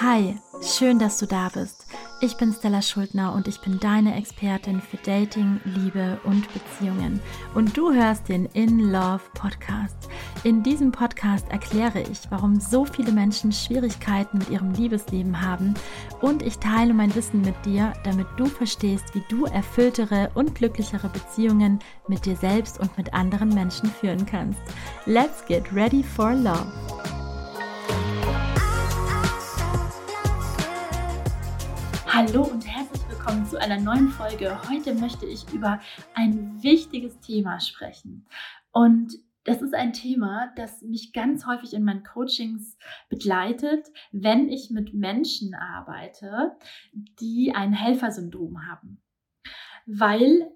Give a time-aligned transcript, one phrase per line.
[0.00, 1.86] Hi, schön, dass du da bist.
[2.20, 7.20] Ich bin Stella Schuldner und ich bin deine Expertin für Dating, Liebe und Beziehungen.
[7.54, 10.08] Und du hörst den In Love Podcast.
[10.44, 15.74] In diesem Podcast erkläre ich, warum so viele Menschen Schwierigkeiten mit ihrem Liebesleben haben
[16.20, 21.08] und ich teile mein Wissen mit dir, damit du verstehst, wie du erfülltere und glücklichere
[21.08, 24.60] Beziehungen mit dir selbst und mit anderen Menschen führen kannst.
[25.06, 26.72] Let's get ready for love.
[32.06, 34.56] Hallo und herzlich willkommen zu einer neuen Folge.
[34.70, 35.80] Heute möchte ich über
[36.14, 38.24] ein wichtiges Thema sprechen.
[38.70, 42.76] Und das ist ein Thema, das mich ganz häufig in meinen Coachings
[43.08, 46.56] begleitet, wenn ich mit Menschen arbeite,
[46.92, 49.00] die ein Helfersyndrom haben.
[49.86, 50.50] Weil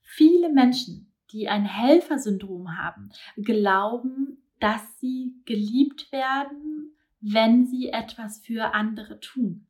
[0.00, 8.74] viele Menschen, die ein Helfersyndrom haben, glauben, dass sie geliebt werden, wenn sie etwas für
[8.74, 9.68] andere tun.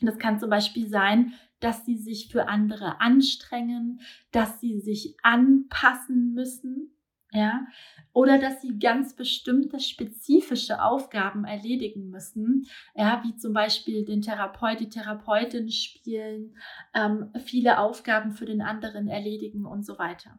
[0.00, 6.34] Das kann zum Beispiel sein, dass sie sich für andere anstrengen, dass sie sich anpassen
[6.34, 6.93] müssen,
[7.34, 7.66] ja,
[8.12, 14.78] oder dass sie ganz bestimmte spezifische Aufgaben erledigen müssen, ja, wie zum Beispiel den Therapeut,
[14.78, 16.56] die Therapeutin spielen,
[16.94, 20.38] ähm, viele Aufgaben für den anderen erledigen und so weiter.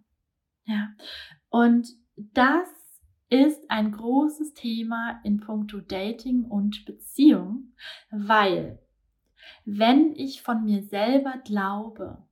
[0.66, 0.88] Ja,
[1.50, 2.70] und das
[3.30, 7.74] ist ein großes Thema in puncto Dating und Beziehung,
[8.10, 8.80] weil
[9.66, 12.26] wenn ich von mir selber glaube,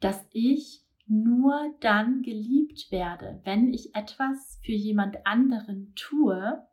[0.00, 6.66] dass ich nur dann geliebt werde, wenn ich etwas für jemand anderen tue,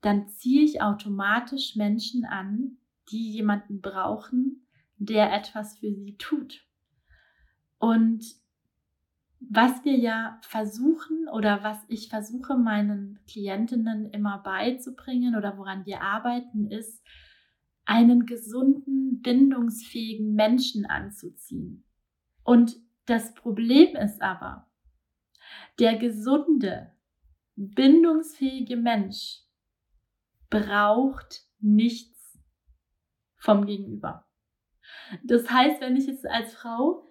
[0.00, 2.78] dann ziehe ich automatisch Menschen an,
[3.10, 4.66] die jemanden brauchen,
[4.98, 6.66] der etwas für sie tut.
[7.78, 8.24] Und
[9.40, 16.00] was wir ja versuchen oder was ich versuche meinen Klientinnen immer beizubringen oder woran wir
[16.00, 17.02] arbeiten, ist,
[17.84, 21.84] einen gesunden, bindungsfähigen Menschen anzuziehen.
[22.44, 22.76] Und
[23.06, 24.70] das Problem ist aber,
[25.78, 26.92] der gesunde,
[27.56, 29.40] bindungsfähige Mensch
[30.50, 32.38] braucht nichts
[33.36, 34.26] vom Gegenüber.
[35.24, 37.08] Das heißt, wenn ich jetzt als Frau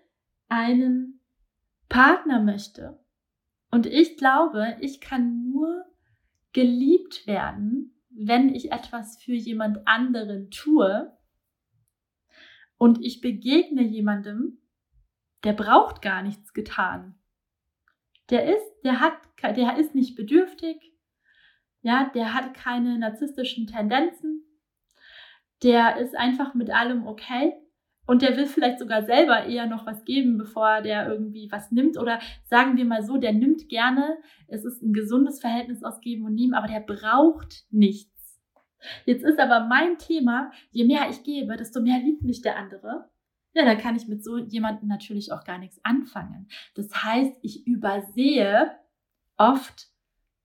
[0.47, 1.21] einen
[1.89, 2.99] Partner möchte
[3.69, 5.85] und ich glaube, ich kann nur
[6.53, 11.17] geliebt werden, wenn ich etwas für jemand anderen tue
[12.77, 14.60] und ich begegne jemandem,
[15.43, 17.15] der braucht gar nichts getan.
[18.29, 19.13] Der ist, der hat,
[19.43, 20.77] der ist nicht bedürftig,
[21.81, 24.45] ja, der hat keine narzisstischen Tendenzen,
[25.63, 27.53] der ist einfach mit allem okay
[28.07, 31.97] und der will vielleicht sogar selber eher noch was geben, bevor der irgendwie was nimmt.
[31.97, 34.17] Oder sagen wir mal so, der nimmt gerne.
[34.47, 38.41] Es ist ein gesundes Verhältnis aus Geben und Nehmen, aber der braucht nichts.
[39.05, 43.09] Jetzt ist aber mein Thema, je mehr ich gebe, desto mehr liebt mich der andere.
[43.53, 46.47] Ja, dann kann ich mit so jemandem natürlich auch gar nichts anfangen.
[46.75, 48.71] Das heißt, ich übersehe
[49.37, 49.87] oft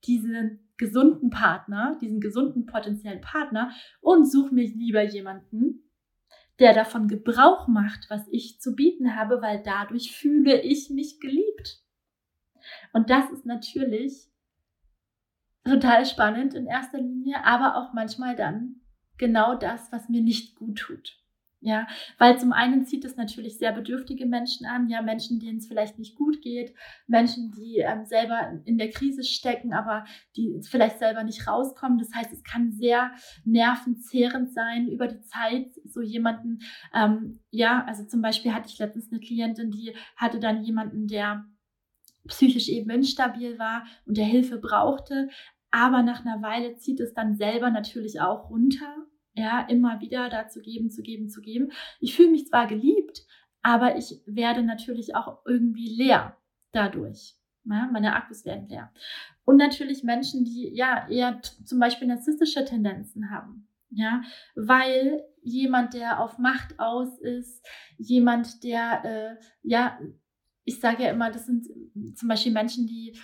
[0.05, 5.91] diesen gesunden Partner, diesen gesunden potenziellen Partner und suche mir lieber jemanden,
[6.59, 11.83] der davon Gebrauch macht, was ich zu bieten habe, weil dadurch fühle ich mich geliebt.
[12.93, 14.29] Und das ist natürlich
[15.65, 18.81] total spannend in erster Linie, aber auch manchmal dann
[19.19, 21.19] genau das, was mir nicht gut tut.
[21.67, 25.67] Ja, weil zum einen zieht es natürlich sehr bedürftige Menschen an, ja, Menschen, denen es
[25.67, 26.73] vielleicht nicht gut geht,
[27.09, 30.05] Menschen, die ähm, selber in der Krise stecken, aber
[30.37, 31.99] die vielleicht selber nicht rauskommen.
[31.99, 33.11] Das heißt, es kann sehr
[33.45, 36.61] nervenzehrend sein über die Zeit, so jemanden,
[36.95, 41.47] ähm, ja, also zum Beispiel hatte ich letztens eine Klientin, die hatte dann jemanden, der
[42.29, 45.31] psychisch eben instabil war und der Hilfe brauchte,
[45.73, 50.61] aber nach einer Weile zieht es dann selber natürlich auch runter ja, immer wieder dazu
[50.61, 51.71] geben, zu geben, zu geben.
[52.01, 53.27] Ich fühle mich zwar geliebt,
[53.63, 56.37] aber ich werde natürlich auch irgendwie leer
[56.73, 57.35] dadurch.
[57.65, 58.93] Ja, meine Akkus werden leer.
[59.45, 63.69] Und natürlich Menschen, die ja eher zum Beispiel narzisstische Tendenzen haben.
[63.91, 64.23] Ja,
[64.55, 67.65] weil jemand, der auf Macht aus ist,
[67.99, 69.99] jemand, der, äh, ja,
[70.65, 71.67] ich sage ja immer, das sind
[72.17, 73.17] zum Beispiel Menschen, die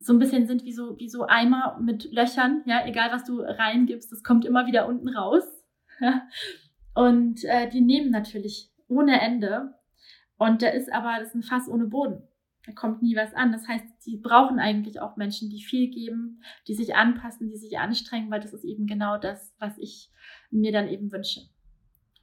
[0.00, 3.40] so ein bisschen sind wie so, wie so Eimer mit Löchern, ja, egal was du
[3.40, 5.44] reingibst, das kommt immer wieder unten raus.
[6.94, 9.74] Und äh, die nehmen natürlich ohne Ende.
[10.36, 12.22] Und da ist aber, das ist ein Fass ohne Boden.
[12.64, 13.50] Da kommt nie was an.
[13.50, 17.78] Das heißt, sie brauchen eigentlich auch Menschen, die viel geben, die sich anpassen, die sich
[17.78, 20.10] anstrengen, weil das ist eben genau das, was ich
[20.50, 21.42] mir dann eben wünsche.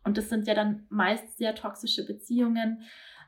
[0.04, 2.84] Und das sind ja dann meist sehr toxische Beziehungen,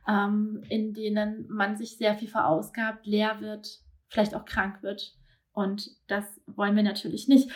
[0.08, 5.16] ähm, in denen man sich sehr viel verausgabt, leer wird, vielleicht auch krank wird
[5.52, 7.52] Und das wollen wir natürlich nicht.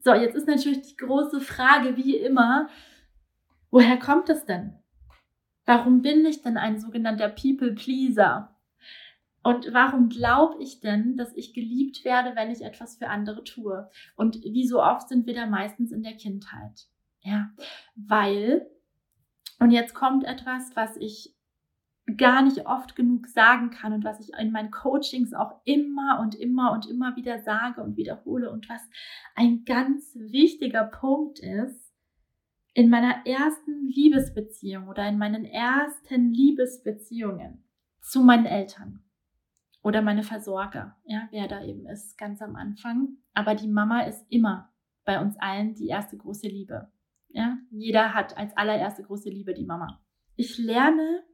[0.00, 2.68] So, jetzt ist natürlich die große Frage, wie immer,
[3.70, 4.74] woher kommt es denn?
[5.64, 8.54] Warum bin ich denn ein sogenannter People Pleaser?
[9.42, 13.90] Und warum glaube ich denn, dass ich geliebt werde, wenn ich etwas für andere tue?
[14.14, 16.86] Und wie so oft sind wir da meistens in der Kindheit.
[17.22, 17.50] Ja,
[17.96, 18.66] weil,
[19.58, 21.34] und jetzt kommt etwas, was ich
[22.16, 26.34] gar nicht oft genug sagen kann und was ich in meinen Coachings auch immer und
[26.34, 28.82] immer und immer wieder sage und wiederhole und was
[29.34, 31.92] ein ganz wichtiger Punkt ist,
[32.74, 37.64] in meiner ersten Liebesbeziehung oder in meinen ersten Liebesbeziehungen
[38.00, 39.02] zu meinen Eltern
[39.82, 43.16] oder meine Versorger, ja, wer da eben ist, ganz am Anfang.
[43.34, 44.72] Aber die Mama ist immer
[45.04, 46.90] bei uns allen die erste große Liebe.
[47.30, 50.00] Ja, jeder hat als allererste große Liebe die Mama.
[50.36, 51.24] Ich lerne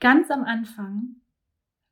[0.00, 1.16] ganz am Anfang,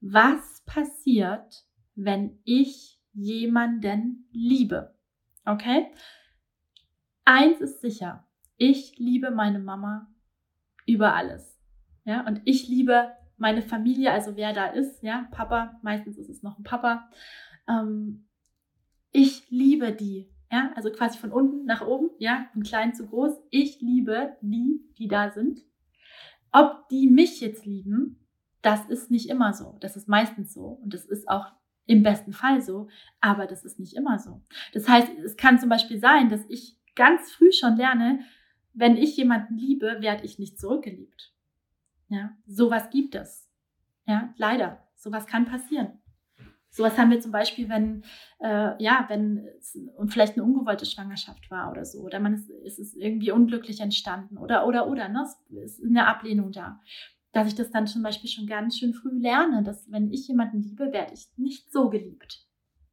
[0.01, 1.65] was passiert,
[1.95, 4.95] wenn ich jemanden liebe.
[5.45, 5.87] Okay?
[7.25, 8.27] Eins ist sicher,
[8.57, 10.09] ich liebe meine Mama
[10.87, 11.61] über alles.
[12.05, 16.43] Ja, und ich liebe meine Familie, also wer da ist, ja, Papa, meistens ist es
[16.43, 17.11] noch ein Papa.
[17.69, 18.27] Ähm,
[19.11, 23.33] ich liebe die, ja, also quasi von unten nach oben, ja, von klein zu groß.
[23.51, 25.61] Ich liebe die, die da sind.
[26.57, 28.27] Ob die mich jetzt lieben,
[28.63, 29.77] das ist nicht immer so.
[29.81, 30.81] Das ist meistens so.
[30.83, 31.53] Und das ist auch
[31.85, 32.89] im besten Fall so.
[33.21, 34.41] Aber das ist nicht immer so.
[34.73, 38.21] Das heißt, es kann zum Beispiel sein, dass ich ganz früh schon lerne,
[38.73, 41.35] wenn ich jemanden liebe, werde ich nicht zurückgeliebt.
[42.09, 43.51] Ja, sowas gibt es.
[44.07, 44.83] Ja, leider.
[44.95, 45.99] Sowas kann passieren.
[46.77, 48.05] Sowas haben wir zum Beispiel, wenn,
[48.39, 49.79] äh, ja, wenn es
[50.09, 54.37] vielleicht eine ungewollte Schwangerschaft war oder so, oder man ist, ist es irgendwie unglücklich entstanden
[54.37, 55.23] oder, oder, oder, ne?
[55.65, 56.83] Es ist eine Ablehnung da.
[57.33, 60.61] Dass ich das dann zum Beispiel schon ganz schön früh lerne, dass wenn ich jemanden
[60.61, 62.47] liebe, werde ich nicht so geliebt.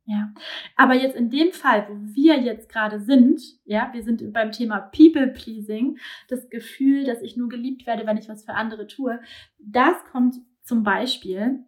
[0.06, 0.34] Ja,
[0.78, 4.80] aber jetzt in dem Fall, wo wir jetzt gerade sind, ja, wir sind beim Thema
[4.80, 5.98] People Pleasing,
[6.30, 9.20] das Gefühl, dass ich nur geliebt werde, wenn ich was für andere tue,
[9.60, 11.66] das kommt zum Beispiel,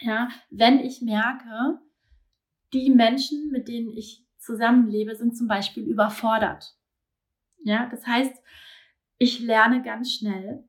[0.00, 1.80] ja, wenn ich merke,
[2.72, 6.76] die Menschen, mit denen ich zusammenlebe, sind zum Beispiel überfordert.
[7.64, 8.34] Ja, das heißt,
[9.18, 10.68] ich lerne ganz schnell,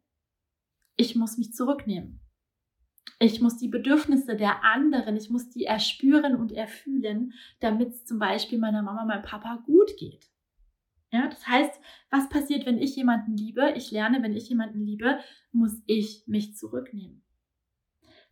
[0.95, 2.21] ich muss mich zurücknehmen.
[3.19, 8.19] Ich muss die Bedürfnisse der anderen, ich muss die erspüren und erfühlen, damit es zum
[8.19, 10.29] Beispiel meiner Mama, meinem Papa gut geht.
[11.11, 13.73] Ja, das heißt, was passiert, wenn ich jemanden liebe?
[13.75, 15.19] Ich lerne, wenn ich jemanden liebe,
[15.51, 17.26] muss ich mich zurücknehmen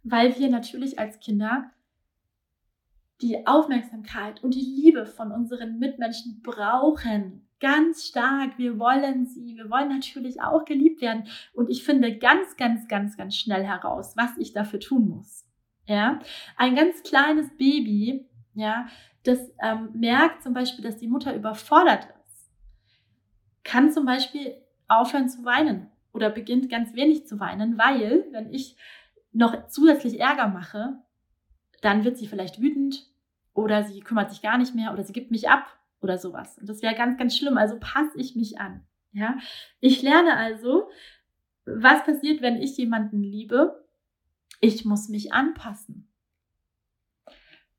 [0.06, 1.72] weil wir natürlich als Kinder
[3.22, 7.48] die Aufmerksamkeit und die Liebe von unseren Mitmenschen brauchen.
[7.60, 8.57] Ganz stark.
[8.57, 9.56] Wir wollen sie.
[9.56, 11.28] Wir wollen natürlich auch geliebt werden.
[11.54, 15.46] Und ich finde ganz, ganz, ganz, ganz schnell heraus, was ich dafür tun muss.
[15.88, 16.19] Ja,
[16.58, 18.88] ein ganz kleines Baby, ja,
[19.24, 22.51] das ähm, merkt zum Beispiel, dass die Mutter überfordert ist,
[23.63, 24.56] kann zum Beispiel
[24.88, 28.78] aufhören zu weinen oder beginnt ganz wenig zu weinen, weil, wenn ich
[29.36, 30.98] noch zusätzlich Ärger mache,
[31.82, 33.06] dann wird sie vielleicht wütend
[33.54, 35.66] oder sie kümmert sich gar nicht mehr oder sie gibt mich ab
[36.02, 36.58] oder sowas.
[36.58, 37.58] Und das wäre ganz, ganz schlimm.
[37.58, 38.86] Also passe ich mich an.
[39.12, 39.38] Ja,
[39.80, 40.90] ich lerne also,
[41.66, 43.86] was passiert, wenn ich jemanden liebe?
[44.62, 46.12] Ich muss mich anpassen.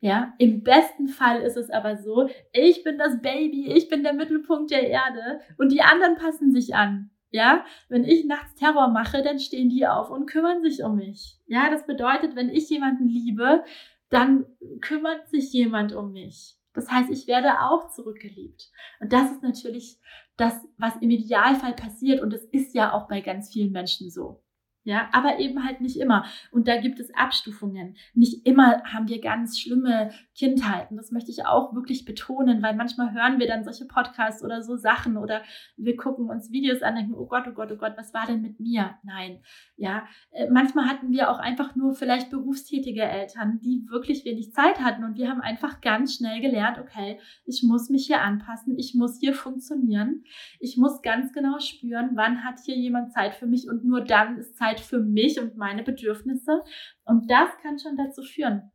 [0.00, 4.12] Ja, im besten Fall ist es aber so, ich bin das Baby, ich bin der
[4.12, 7.10] Mittelpunkt der Erde und die anderen passen sich an.
[7.30, 11.38] Ja, wenn ich nachts Terror mache, dann stehen die auf und kümmern sich um mich.
[11.46, 13.64] Ja, das bedeutet, wenn ich jemanden liebe,
[14.10, 14.46] dann
[14.80, 16.56] kümmert sich jemand um mich.
[16.72, 18.70] Das heißt, ich werde auch zurückgeliebt.
[19.00, 19.98] Und das ist natürlich
[20.36, 22.20] das, was im Idealfall passiert.
[22.20, 24.42] Und es ist ja auch bei ganz vielen Menschen so.
[24.86, 26.26] Ja, aber eben halt nicht immer.
[26.52, 27.96] Und da gibt es Abstufungen.
[28.14, 30.96] Nicht immer haben wir ganz schlimme Kindheiten.
[30.96, 34.76] Das möchte ich auch wirklich betonen, weil manchmal hören wir dann solche Podcasts oder so
[34.76, 35.42] Sachen oder
[35.76, 38.26] wir gucken uns Videos an und denken, oh Gott, oh Gott, oh Gott, was war
[38.26, 38.94] denn mit mir?
[39.02, 39.40] Nein.
[39.76, 44.78] Ja, äh, manchmal hatten wir auch einfach nur vielleicht berufstätige Eltern, die wirklich wenig Zeit
[44.78, 48.94] hatten und wir haben einfach ganz schnell gelernt, okay, ich muss mich hier anpassen, ich
[48.94, 50.22] muss hier funktionieren.
[50.60, 54.38] Ich muss ganz genau spüren, wann hat hier jemand Zeit für mich und nur dann
[54.38, 56.62] ist Zeit Zeit für mich und meine Bedürfnisse.
[57.04, 58.70] Und das kann schon dazu führen.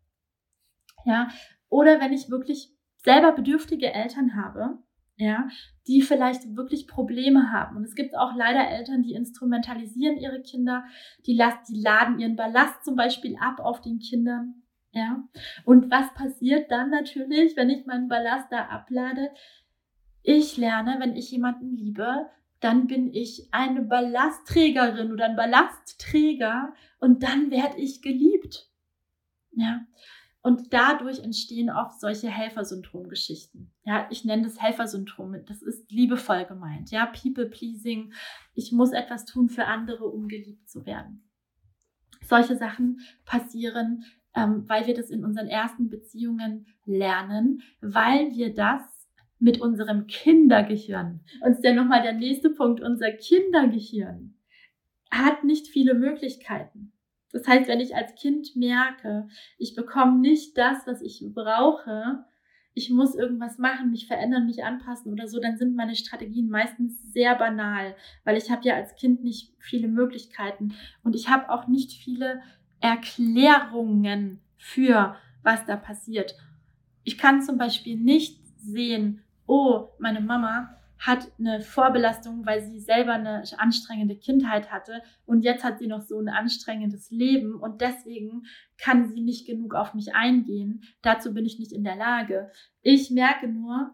[1.05, 1.29] Ja,
[1.69, 4.77] oder wenn ich wirklich selber bedürftige Eltern habe,
[5.15, 5.47] ja,
[5.87, 7.77] die vielleicht wirklich Probleme haben.
[7.77, 10.83] Und es gibt auch leider Eltern, die instrumentalisieren ihre Kinder,
[11.25, 14.63] die, las die laden ihren Ballast zum Beispiel ab auf den Kindern.
[14.93, 15.23] Ja,
[15.63, 19.29] und was passiert dann natürlich, wenn ich meinen Ballast da ablade?
[20.21, 22.29] Ich lerne, wenn ich jemanden liebe,
[22.61, 28.69] dann bin ich eine Ballastträgerin oder ein Ballastträger und dann werde ich geliebt.
[29.51, 29.81] Ja.
[30.43, 33.71] Und dadurch entstehen oft solche Helfersyndrom-Geschichten.
[33.83, 35.35] Ja, ich nenne das Helfersyndrom.
[35.45, 36.89] Das ist liebevoll gemeint.
[36.89, 38.13] Ja, People pleasing.
[38.55, 41.29] Ich muss etwas tun für andere, um geliebt zu werden.
[42.23, 44.03] Solche Sachen passieren,
[44.35, 48.81] ähm, weil wir das in unseren ersten Beziehungen lernen, weil wir das
[49.41, 51.19] mit unserem Kindergehirn.
[51.41, 52.79] Und ist ja nochmal der nächste Punkt.
[52.79, 54.35] Unser Kindergehirn
[55.09, 56.93] hat nicht viele Möglichkeiten.
[57.31, 62.25] Das heißt, wenn ich als Kind merke, ich bekomme nicht das, was ich brauche,
[62.73, 67.01] ich muss irgendwas machen, mich verändern, mich anpassen oder so, dann sind meine Strategien meistens
[67.11, 71.67] sehr banal, weil ich habe ja als Kind nicht viele Möglichkeiten und ich habe auch
[71.67, 72.41] nicht viele
[72.79, 76.35] Erklärungen für, was da passiert.
[77.03, 83.13] Ich kann zum Beispiel nicht sehen, oh, meine Mama hat eine Vorbelastung, weil sie selber
[83.13, 88.43] eine anstrengende Kindheit hatte und jetzt hat sie noch so ein anstrengendes Leben und deswegen
[88.77, 90.83] kann sie nicht genug auf mich eingehen.
[91.01, 92.49] Dazu bin ich nicht in der Lage.
[92.81, 93.93] Ich merke nur,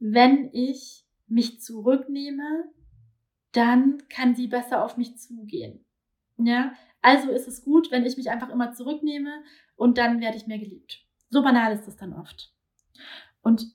[0.00, 2.64] wenn ich mich zurücknehme,
[3.52, 5.84] dann kann sie besser auf mich zugehen.
[6.36, 9.44] Ja, also ist es gut, wenn ich mich einfach immer zurücknehme
[9.76, 11.06] und dann werde ich mehr geliebt.
[11.30, 12.52] So banal ist das dann oft.
[13.40, 13.72] Und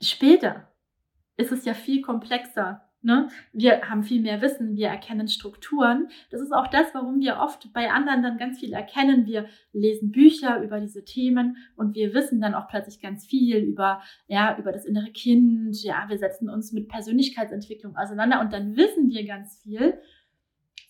[0.00, 0.68] später,
[1.36, 2.82] ist es ja viel komplexer.
[3.02, 3.28] Ne?
[3.54, 6.08] Wir haben viel mehr Wissen, wir erkennen Strukturen.
[6.30, 9.24] Das ist auch das, warum wir oft bei anderen dann ganz viel erkennen.
[9.24, 14.02] Wir lesen Bücher über diese Themen und wir wissen dann auch plötzlich ganz viel über,
[14.26, 15.82] ja, über das innere Kind.
[15.82, 19.98] Ja, wir setzen uns mit Persönlichkeitsentwicklung auseinander und dann wissen wir ganz viel,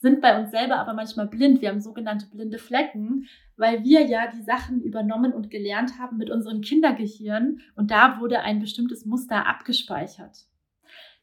[0.00, 1.61] sind bei uns selber aber manchmal blind.
[1.61, 3.26] Wir haben sogenannte blinde Flecken,
[3.57, 8.40] weil wir ja die Sachen übernommen und gelernt haben mit unserem Kindergehirn und da wurde
[8.40, 10.47] ein bestimmtes Muster abgespeichert.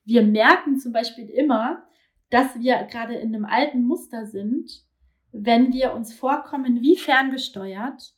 [0.05, 1.83] Wir merken zum Beispiel immer,
[2.29, 4.83] dass wir gerade in einem alten Muster sind,
[5.31, 8.13] wenn wir uns vorkommen wie ferngesteuert,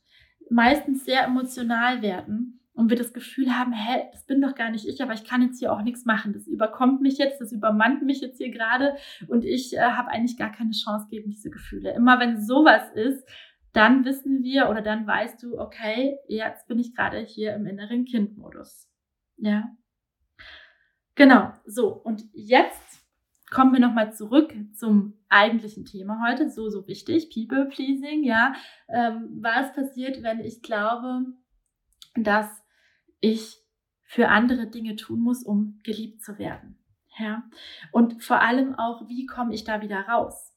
[0.50, 4.86] meistens sehr emotional werden und wir das Gefühl haben, hä, das bin doch gar nicht
[4.86, 6.32] ich, aber ich kann jetzt hier auch nichts machen.
[6.32, 8.96] Das überkommt mich jetzt, das übermannt mich jetzt hier gerade
[9.28, 11.92] und ich äh, habe eigentlich gar keine Chance gegen diese Gefühle.
[11.94, 13.28] Immer wenn sowas ist,
[13.72, 18.04] dann wissen wir oder dann weißt du, okay, jetzt bin ich gerade hier im inneren
[18.04, 18.88] Kindmodus.
[19.36, 19.64] Ja.
[21.14, 21.92] Genau, so.
[21.92, 23.04] Und jetzt
[23.50, 26.50] kommen wir nochmal zurück zum eigentlichen Thema heute.
[26.50, 27.30] So, so wichtig.
[27.32, 28.54] People pleasing, ja.
[28.88, 31.26] Ähm, was passiert, wenn ich glaube,
[32.14, 32.48] dass
[33.20, 33.56] ich
[34.02, 36.78] für andere Dinge tun muss, um geliebt zu werden?
[37.18, 37.44] Ja.
[37.92, 40.54] Und vor allem auch, wie komme ich da wieder raus?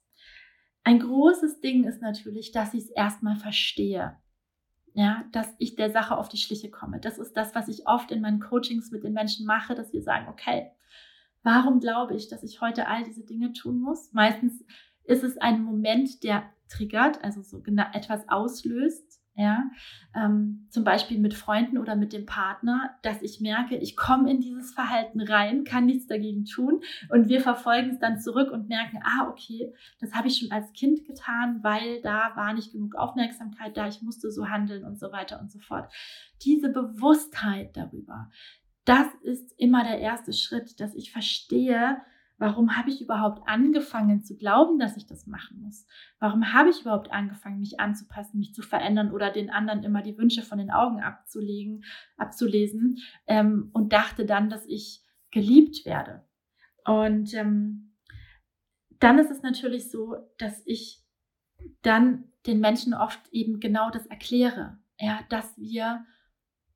[0.84, 4.18] Ein großes Ding ist natürlich, dass ich es erstmal verstehe.
[4.96, 7.00] Ja, dass ich der Sache auf die Schliche komme.
[7.00, 10.04] Das ist das, was ich oft in meinen Coachings mit den Menschen mache, dass wir
[10.04, 10.70] sagen, okay,
[11.42, 14.14] warum glaube ich, dass ich heute all diese Dinge tun muss?
[14.14, 14.64] Meistens
[15.04, 19.64] ist es ein Moment, der triggert, also so etwas auslöst ja,
[20.16, 24.42] ähm, zum Beispiel mit Freunden oder mit dem Partner, dass ich merke, ich komme in
[24.42, 29.00] dieses Verhalten rein, kann nichts dagegen tun und wir verfolgen es dann zurück und merken,
[29.04, 33.76] ah, okay, das habe ich schon als Kind getan, weil da war nicht genug Aufmerksamkeit
[33.76, 35.92] da, ich musste so handeln und so weiter und so fort.
[36.44, 38.30] Diese Bewusstheit darüber,
[38.86, 41.98] das ist immer der erste Schritt, dass ich verstehe,
[42.38, 45.86] Warum habe ich überhaupt angefangen zu glauben, dass ich das machen muss?
[46.20, 50.18] Warum habe ich überhaupt angefangen, mich anzupassen, mich zu verändern oder den anderen immer die
[50.18, 51.84] Wünsche von den Augen abzulegen,
[52.18, 52.98] abzulesen
[53.28, 56.26] ähm, und dachte dann, dass ich geliebt werde?
[56.86, 57.94] Und ähm,
[59.00, 61.04] dann ist es natürlich so, dass ich
[61.82, 66.06] dann den Menschen oft eben genau das erkläre, ja, dass wir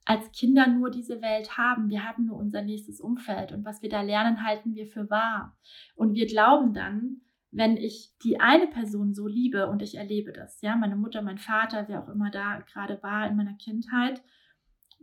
[0.08, 1.90] als Kinder nur diese Welt haben.
[1.90, 5.58] Wir haben nur unser nächstes Umfeld und was wir da lernen, halten wir für wahr.
[5.96, 7.22] Und wir glauben dann,
[7.52, 11.38] wenn ich die eine Person so liebe und ich erlebe das, ja, meine Mutter, mein
[11.38, 14.24] Vater, wer auch immer da gerade war in meiner Kindheit,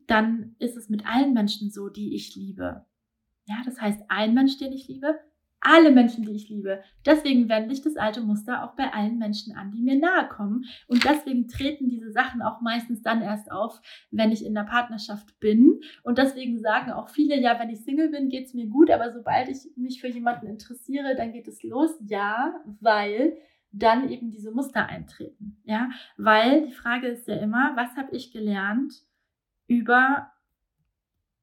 [0.07, 2.87] dann ist es mit allen Menschen so, die ich liebe.
[3.45, 5.19] Ja, das heißt, ein Mensch, den ich liebe,
[5.65, 6.83] alle Menschen, die ich liebe.
[7.05, 10.67] Deswegen wende ich das alte Muster auch bei allen Menschen an, die mir nahe kommen.
[10.87, 13.81] Und deswegen treten diese Sachen auch meistens dann erst auf,
[14.11, 15.81] wenn ich in der Partnerschaft bin.
[16.03, 19.13] Und deswegen sagen auch viele, ja, wenn ich Single bin, geht es mir gut, aber
[19.13, 21.99] sobald ich mich für jemanden interessiere, dann geht es los.
[22.07, 23.37] Ja, weil
[23.73, 25.61] dann eben diese Muster eintreten.
[25.65, 29.03] Ja, weil die Frage ist ja immer, was habe ich gelernt
[29.67, 30.31] über,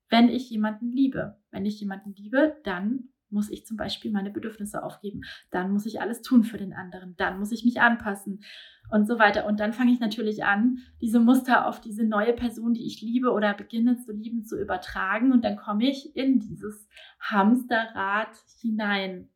[0.10, 1.38] wenn ich jemanden liebe?
[1.50, 5.21] Wenn ich jemanden liebe, dann muss ich zum Beispiel meine Bedürfnisse aufgeben.
[5.50, 7.15] Dann muss ich alles tun für den anderen.
[7.17, 8.43] Dann muss ich mich anpassen
[8.89, 9.45] und so weiter.
[9.45, 13.31] Und dann fange ich natürlich an, diese Muster auf diese neue Person, die ich liebe
[13.31, 15.31] oder beginne zu lieben, zu übertragen.
[15.31, 16.88] Und dann komme ich in dieses
[17.19, 19.29] Hamsterrad hinein.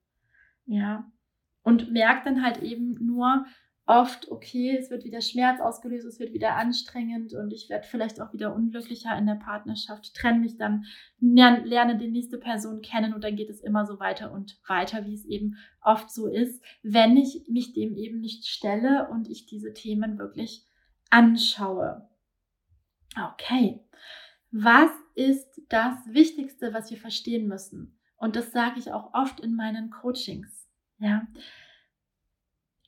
[0.65, 1.11] Ja.
[1.63, 3.45] Und merke dann halt eben nur,
[3.87, 8.19] oft, okay, es wird wieder Schmerz ausgelöst, es wird wieder anstrengend und ich werde vielleicht
[8.19, 10.85] auch wieder unglücklicher in der Partnerschaft, trenne mich dann,
[11.19, 15.13] lerne die nächste Person kennen und dann geht es immer so weiter und weiter, wie
[15.13, 19.73] es eben oft so ist, wenn ich mich dem eben nicht stelle und ich diese
[19.73, 20.65] Themen wirklich
[21.11, 22.09] anschaue.
[23.33, 23.79] Okay,
[24.51, 27.99] was ist das Wichtigste, was wir verstehen müssen?
[28.17, 30.67] Und das sage ich auch oft in meinen Coachings.
[30.97, 31.27] Ja,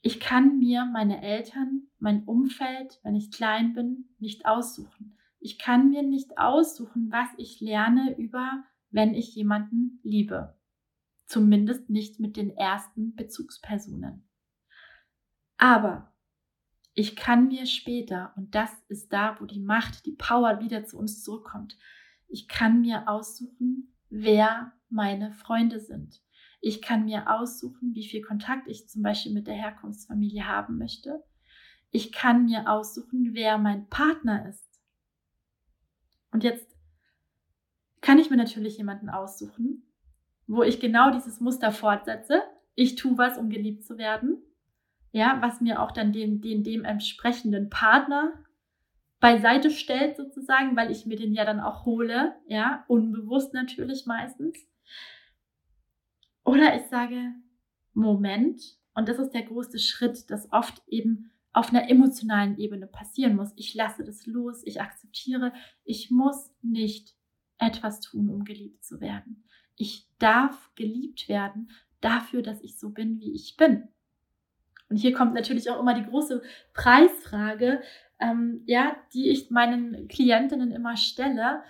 [0.01, 5.17] ich kann mir meine Eltern, mein Umfeld, wenn ich klein bin, nicht aussuchen.
[5.39, 10.57] Ich kann mir nicht aussuchen, was ich lerne über, wenn ich jemanden liebe.
[11.25, 14.27] Zumindest nicht mit den ersten Bezugspersonen.
[15.57, 16.13] Aber
[16.93, 20.97] ich kann mir später, und das ist da, wo die Macht, die Power wieder zu
[20.97, 21.77] uns zurückkommt,
[22.27, 26.21] ich kann mir aussuchen, wer meine Freunde sind.
[26.59, 31.23] Ich kann mir aussuchen, wie viel Kontakt ich zum Beispiel mit der Herkunftsfamilie haben möchte.
[31.91, 34.67] Ich kann mir aussuchen, wer mein Partner ist.
[36.31, 36.75] Und jetzt
[38.01, 39.83] kann ich mir natürlich jemanden aussuchen,
[40.45, 42.41] wo ich genau dieses Muster fortsetze.
[42.75, 44.37] Ich tue was, um geliebt zu werden.
[45.11, 48.33] Ja, was mir auch dann den, den dem Partner
[49.19, 54.57] beiseite stellt sozusagen, weil ich mir den ja dann auch hole, ja, unbewusst natürlich meistens.
[56.47, 57.33] Oder ich sage,
[57.93, 58.61] Moment,
[58.93, 63.51] und das ist der größte Schritt, das oft eben auf einer emotionalen Ebene passieren muss.
[63.57, 65.51] Ich lasse das los, ich akzeptiere,
[65.83, 67.15] ich muss nicht
[67.57, 69.43] etwas tun, um geliebt zu werden.
[69.75, 73.89] Ich darf geliebt werden dafür, dass ich so bin, wie ich bin.
[74.89, 76.41] Und hier kommt natürlich auch immer die große
[76.73, 77.81] Preisfrage,
[78.19, 81.61] ähm, ja, die ich meinen Klientinnen immer stelle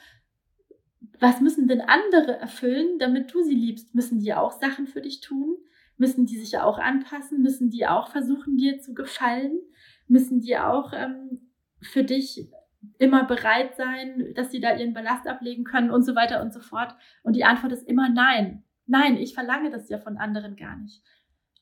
[1.20, 3.94] was müssen denn andere erfüllen, damit du sie liebst?
[3.96, 5.58] Müssen die auch Sachen für dich tun?
[5.98, 7.42] Müssen die sich auch anpassen?
[7.42, 9.60] Müssen die auch versuchen, dir zu gefallen?
[10.08, 11.52] Müssen die auch ähm,
[11.82, 12.50] für dich
[13.00, 16.60] immer bereit sein, dass sie da ihren Ballast ablegen können und so weiter und so
[16.60, 16.96] fort?
[17.24, 18.64] Und die Antwort ist immer nein.
[18.86, 21.04] Nein, ich verlange das ja von anderen gar nicht.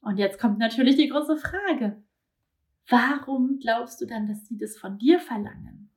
[0.02, 2.04] Und jetzt kommt natürlich die große Frage.
[2.88, 5.90] Warum glaubst du dann, dass sie das von dir verlangen?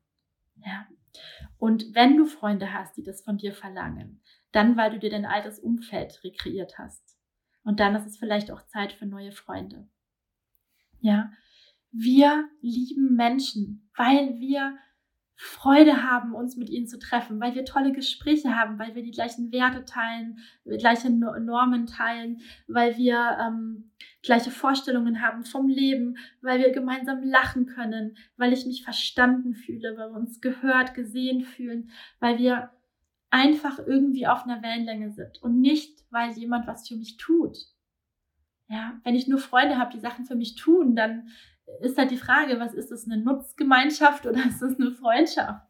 [0.64, 0.86] Ja,
[1.58, 5.26] und wenn du Freunde hast, die das von dir verlangen, dann weil du dir dein
[5.26, 7.16] altes Umfeld rekreiert hast.
[7.64, 9.88] Und dann ist es vielleicht auch Zeit für neue Freunde.
[11.00, 11.30] Ja,
[11.90, 14.78] wir lieben Menschen, weil wir
[15.40, 19.12] Freude haben, uns mit ihnen zu treffen, weil wir tolle Gespräche haben, weil wir die
[19.12, 23.92] gleichen Werte teilen, gleiche Normen teilen, weil wir ähm,
[24.22, 29.96] gleiche Vorstellungen haben vom Leben, weil wir gemeinsam lachen können, weil ich mich verstanden fühle,
[29.96, 32.70] weil wir uns gehört, gesehen fühlen, weil wir
[33.30, 37.58] einfach irgendwie auf einer Wellenlänge sind und nicht, weil jemand was für mich tut.
[38.68, 41.28] Ja, wenn ich nur Freunde habe, die Sachen für mich tun, dann
[41.80, 45.66] ist halt die Frage, was ist das, eine Nutzgemeinschaft oder ist das eine Freundschaft?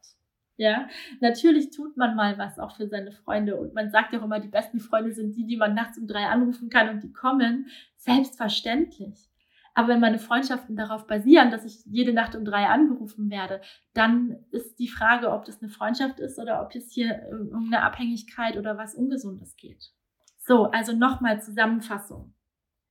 [0.59, 0.89] Ja,
[1.21, 4.41] natürlich tut man mal was auch für seine Freunde und man sagt ja auch immer,
[4.41, 7.69] die besten Freunde sind die, die man nachts um drei anrufen kann und die kommen.
[7.97, 9.31] Selbstverständlich.
[9.75, 13.61] Aber wenn meine Freundschaften darauf basieren, dass ich jede Nacht um drei angerufen werde,
[13.95, 17.83] dann ist die Frage, ob das eine Freundschaft ist oder ob es hier um eine
[17.83, 19.93] Abhängigkeit oder was Ungesundes geht.
[20.39, 22.35] So, also nochmal Zusammenfassung.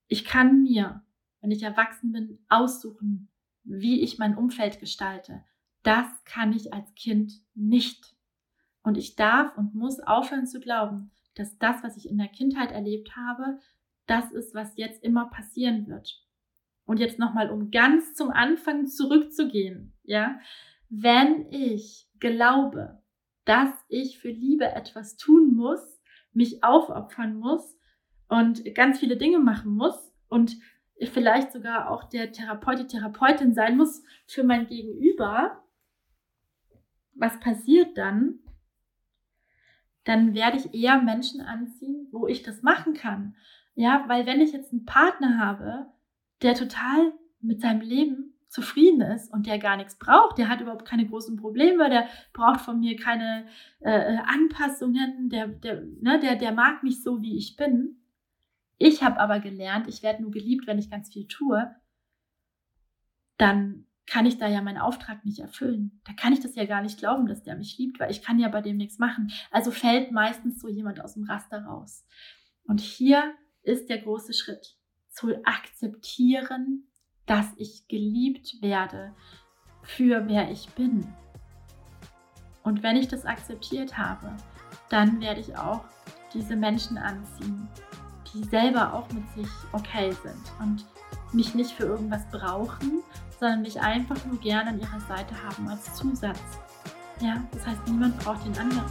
[0.08, 1.01] Ich kann mir
[1.41, 3.30] wenn ich erwachsen bin, aussuchen,
[3.63, 5.43] wie ich mein Umfeld gestalte.
[5.88, 8.13] Das kann ich als Kind nicht.
[8.84, 12.73] Und ich darf und muss aufhören zu glauben, dass das, was ich in der Kindheit
[12.73, 13.58] erlebt habe,
[14.06, 16.21] das ist, was jetzt immer passieren wird.
[16.84, 20.38] Und jetzt nochmal, um ganz zum Anfang zurückzugehen, ja,
[20.89, 23.02] wenn ich glaube,
[23.45, 26.02] dass ich für Liebe etwas tun muss,
[26.34, 27.78] mich aufopfern muss
[28.28, 30.58] und ganz viele Dinge machen muss und
[31.13, 35.63] vielleicht sogar auch der Therapeut, die Therapeutin sein muss für mein Gegenüber,
[37.17, 38.39] was passiert dann?
[40.03, 43.36] Dann werde ich eher Menschen anziehen, wo ich das machen kann.
[43.75, 45.88] Ja, weil wenn ich jetzt einen Partner habe,
[46.41, 50.86] der total mit seinem Leben zufrieden ist und der gar nichts braucht, der hat überhaupt
[50.86, 53.47] keine großen Probleme, der braucht von mir keine
[53.82, 57.97] äh, äh Anpassungen, der, der, ne, der, der mag mich so, wie ich bin,
[58.77, 61.75] ich habe aber gelernt, ich werde nur geliebt, wenn ich ganz viel tue,
[63.38, 66.02] dann kann ich da ja meinen Auftrag nicht erfüllen.
[66.06, 68.39] Da kann ich das ja gar nicht glauben, dass der mich liebt, weil ich kann
[68.39, 69.32] ja bei dem nichts machen.
[69.52, 72.06] Also fällt meistens so jemand aus dem Raster raus.
[72.63, 74.78] Und hier ist der große Schritt,
[75.10, 76.88] zu akzeptieren,
[77.26, 79.13] dass ich geliebt werde
[79.84, 81.08] für wer ich bin.
[82.63, 84.36] Und wenn ich das akzeptiert habe,
[84.89, 85.86] dann werde ich auch
[86.34, 87.67] diese Menschen anziehen,
[88.38, 90.86] die selber auch mit sich okay sind und
[91.34, 93.04] mich nicht für irgendwas brauchen,
[93.39, 96.39] sondern mich einfach nur gerne an ihrer Seite haben als Zusatz.
[97.19, 98.86] Ja, das heißt, niemand braucht den anderen.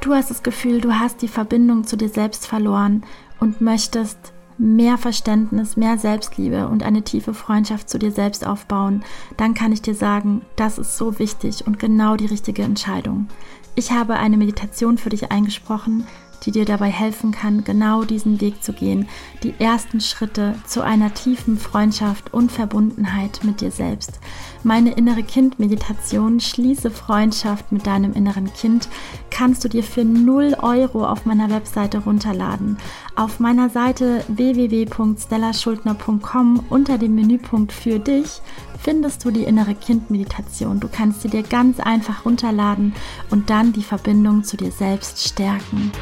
[0.00, 3.02] Du hast das Gefühl, du hast die Verbindung zu dir selbst verloren
[3.40, 9.04] und möchtest mehr Verständnis, mehr Selbstliebe und eine tiefe Freundschaft zu dir selbst aufbauen,
[9.36, 13.28] dann kann ich dir sagen, das ist so wichtig und genau die richtige Entscheidung.
[13.74, 16.06] Ich habe eine Meditation für dich eingesprochen,
[16.44, 19.08] die dir dabei helfen kann, genau diesen Weg zu gehen,
[19.42, 24.20] die ersten Schritte zu einer tiefen Freundschaft und Verbundenheit mit dir selbst.
[24.66, 28.88] Meine innere Kind-Meditation Schließe Freundschaft mit deinem inneren Kind
[29.30, 32.76] kannst du dir für 0 Euro auf meiner Webseite runterladen.
[33.14, 38.40] Auf meiner Seite www.stellaschuldner.com unter dem Menüpunkt für dich
[38.82, 40.80] findest du die innere Kind-Meditation.
[40.80, 42.92] Du kannst sie dir ganz einfach runterladen
[43.30, 45.92] und dann die Verbindung zu dir selbst stärken.